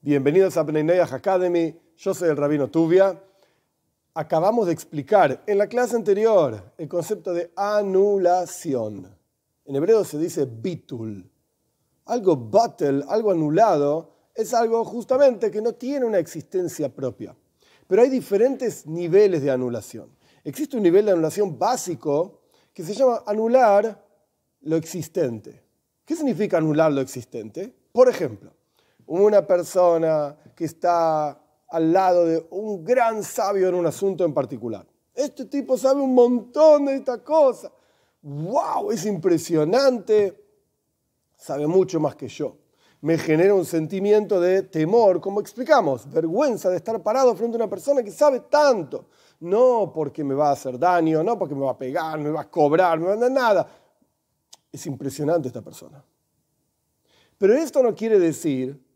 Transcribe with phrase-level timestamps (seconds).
[0.00, 3.20] Bienvenidos a Bnei Academy, yo soy el Rabino Tubia.
[4.14, 9.12] Acabamos de explicar en la clase anterior el concepto de anulación.
[9.64, 11.28] En hebreo se dice bitul.
[12.04, 17.34] Algo batel, algo anulado, es algo justamente que no tiene una existencia propia.
[17.88, 20.16] Pero hay diferentes niveles de anulación.
[20.44, 22.42] Existe un nivel de anulación básico
[22.72, 24.00] que se llama anular
[24.60, 25.60] lo existente.
[26.04, 27.74] ¿Qué significa anular lo existente?
[27.90, 28.52] Por ejemplo,
[29.08, 34.86] una persona que está al lado de un gran sabio en un asunto en particular.
[35.14, 37.72] Este tipo sabe un montón de esta cosa.
[38.22, 38.90] ¡Wow!
[38.90, 40.44] Es impresionante.
[41.36, 42.56] Sabe mucho más que yo.
[43.00, 47.70] Me genera un sentimiento de temor, como explicamos, vergüenza de estar parado frente a una
[47.70, 49.06] persona que sabe tanto.
[49.40, 52.42] No porque me va a hacer daño, no porque me va a pegar, me va
[52.42, 53.68] a cobrar, me va a dar nada.
[54.70, 56.04] Es impresionante esta persona.
[57.38, 58.87] Pero esto no quiere decir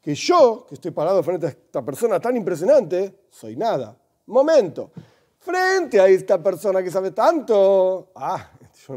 [0.00, 3.96] que yo, que estoy parado frente a esta persona tan impresionante, soy nada.
[4.26, 4.90] Momento.
[5.38, 8.50] Frente a esta persona que sabe tanto, ah,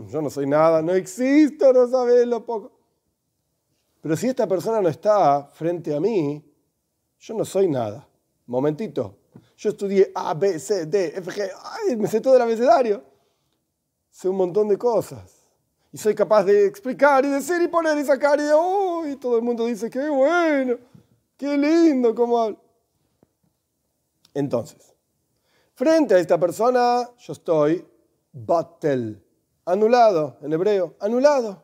[0.07, 2.71] yo, no soy nada, no existo, no sabes lo poco.
[4.01, 6.43] Pero si esta persona no está frente a mí,
[7.19, 8.07] yo no soy nada.
[8.47, 9.17] Momentito.
[9.57, 13.03] Yo estudié A, B, C, D, F, G, ay, me sé todo el abecedario.
[14.09, 15.43] Sé un montón de cosas.
[15.91, 19.37] Y soy capaz de explicar y decir y poner y sacar y, oh, y todo
[19.37, 20.77] el mundo dice, qué bueno.
[21.37, 22.57] Qué lindo cómo habla.
[24.33, 24.93] Entonces,
[25.73, 27.85] frente a esta persona, yo estoy
[28.31, 29.23] batel,
[29.65, 31.63] anulado en hebreo, anulado.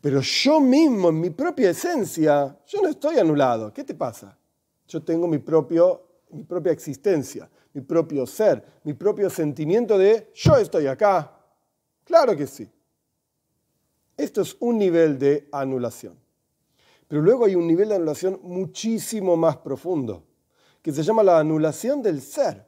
[0.00, 3.72] Pero yo mismo, en mi propia esencia, yo no estoy anulado.
[3.72, 4.36] ¿Qué te pasa?
[4.88, 10.56] Yo tengo mi, propio, mi propia existencia, mi propio ser, mi propio sentimiento de yo
[10.56, 11.38] estoy acá.
[12.04, 12.68] Claro que sí.
[14.16, 16.21] Esto es un nivel de anulación.
[17.12, 20.24] Pero luego hay un nivel de anulación muchísimo más profundo,
[20.80, 22.66] que se llama la anulación del ser.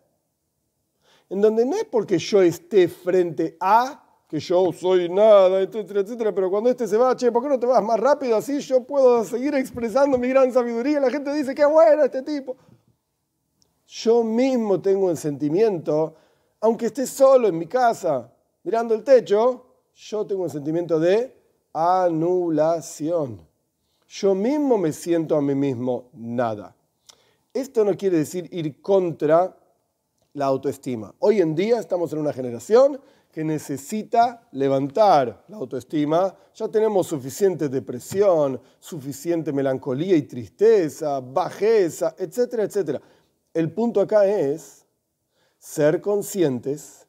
[1.31, 6.35] En donde no es porque yo esté frente a, que yo soy nada, etcétera, etcétera,
[6.35, 8.37] pero cuando este se va, che, ¿por qué no te vas más rápido?
[8.37, 11.01] Así yo puedo seguir expresando mi gran sabiduría.
[11.01, 12.55] La gente dice, qué bueno este tipo.
[13.87, 16.17] Yo mismo tengo el sentimiento,
[16.61, 18.31] aunque esté solo en mi casa,
[18.63, 19.65] mirando el techo,
[19.95, 21.35] yo tengo el sentimiento de
[21.73, 23.54] anulación
[24.15, 26.77] yo mismo me siento a mí mismo nada.
[27.53, 29.57] Esto no quiere decir ir contra
[30.35, 31.13] la autoestima.
[31.19, 33.01] Hoy en día estamos en una generación
[33.33, 36.33] que necesita levantar la autoestima.
[36.55, 43.03] Ya tenemos suficiente depresión, suficiente melancolía y tristeza, bajeza, etcétera, etcétera.
[43.53, 44.87] El punto acá es
[45.59, 47.09] ser conscientes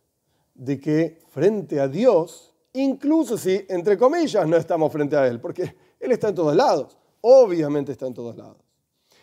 [0.56, 5.85] de que frente a Dios, incluso si, entre comillas, no estamos frente a Él, porque
[6.06, 6.98] él está en todos lados.
[7.22, 8.58] Obviamente está en todos lados.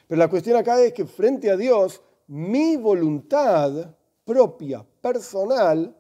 [0.07, 3.95] Pero la cuestión acá es que frente a Dios, mi voluntad
[4.25, 5.97] propia, personal,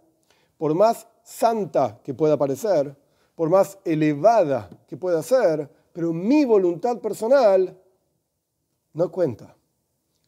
[0.59, 2.97] por más santa que pueda parecer,
[3.34, 7.76] por más elevada que pueda ser, pero mi voluntad personal
[8.93, 9.56] no cuenta.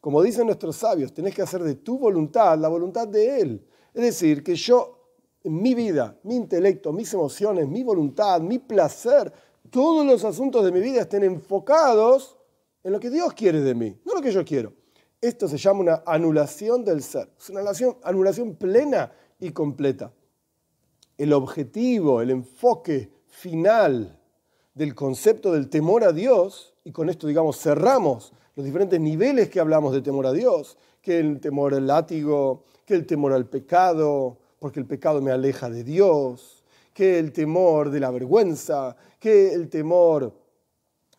[0.01, 3.67] Como dicen nuestros sabios, tenés que hacer de tu voluntad la voluntad de Él.
[3.93, 9.33] Es decir, que yo, mi vida, mi intelecto, mis emociones, mi voluntad, mi placer,
[9.75, 12.39] todos los asuntos de mi vida estén enfocados
[12.85, 14.73] en lo que Dios quiere de mí, no lo que yo quiero.
[15.21, 20.13] Esto se llama una anulación del ser, es una anulación, anulación plena y completa.
[21.19, 24.17] El objetivo, el enfoque final
[24.75, 29.59] del concepto del temor a Dios, y con esto, digamos, cerramos los diferentes niveles que
[29.59, 34.39] hablamos de temor a Dios, que el temor al látigo, que el temor al pecado,
[34.61, 36.63] porque el pecado me aleja de Dios,
[36.93, 40.35] que el temor de la vergüenza, que el temor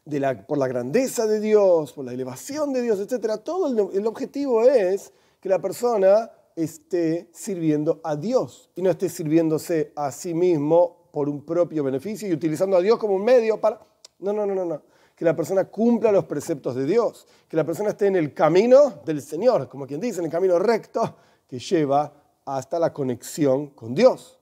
[0.05, 3.41] de la, por la grandeza de Dios, por la elevación de Dios, etc.
[3.43, 9.09] Todo el, el objetivo es que la persona esté sirviendo a Dios y no esté
[9.09, 13.59] sirviéndose a sí mismo por un propio beneficio y utilizando a Dios como un medio
[13.59, 13.81] para...
[14.19, 14.83] No, no, no, no, no.
[15.15, 19.01] Que la persona cumpla los preceptos de Dios, que la persona esté en el camino
[19.03, 21.15] del Señor, como quien dice, en el camino recto
[21.47, 22.13] que lleva
[22.45, 24.37] hasta la conexión con Dios.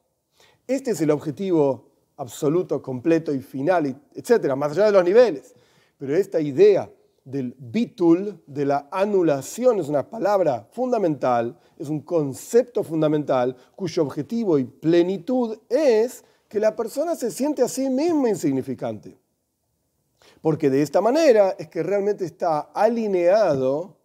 [0.67, 5.53] Este es el objetivo absoluto, completo y final, etcétera, más allá de los niveles.
[5.97, 6.89] Pero esta idea
[7.23, 14.59] del bitul, de la anulación, es una palabra fundamental, es un concepto fundamental cuyo objetivo
[14.59, 19.17] y plenitud es que la persona se siente a sí misma insignificante.
[20.41, 23.95] Porque de esta manera es que realmente está alineado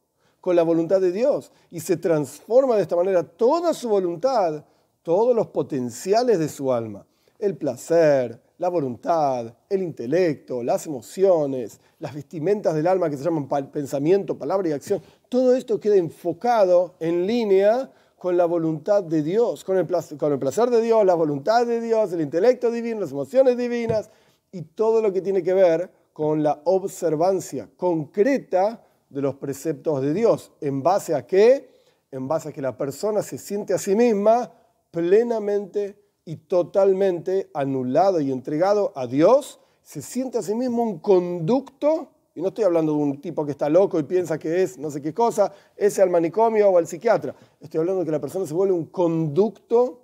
[0.40, 4.64] con la voluntad de Dios y se transforma de esta manera toda su voluntad
[5.08, 7.06] todos los potenciales de su alma,
[7.38, 13.48] el placer, la voluntad, el intelecto, las emociones, las vestimentas del alma que se llaman
[13.70, 19.62] pensamiento, palabra y acción, todo esto queda enfocado en línea con la voluntad de Dios,
[19.62, 23.00] con el, placer, con el placer de Dios, la voluntad de Dios, el intelecto divino,
[23.00, 24.10] las emociones divinas
[24.50, 30.12] y todo lo que tiene que ver con la observancia concreta de los preceptos de
[30.12, 30.50] Dios.
[30.60, 31.70] ¿En base a qué?
[32.10, 34.52] En base a que la persona se siente a sí misma
[34.90, 42.10] plenamente y totalmente anulado y entregado a Dios, se siente a sí mismo un conducto,
[42.34, 44.90] y no estoy hablando de un tipo que está loco y piensa que es no
[44.90, 48.46] sé qué cosa, ese al manicomio o al psiquiatra, estoy hablando de que la persona
[48.46, 50.02] se vuelve un conducto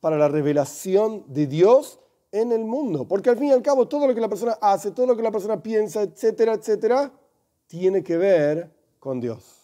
[0.00, 1.98] para la revelación de Dios
[2.30, 4.90] en el mundo, porque al fin y al cabo todo lo que la persona hace,
[4.90, 7.10] todo lo que la persona piensa, etcétera, etcétera,
[7.66, 9.57] tiene que ver con Dios.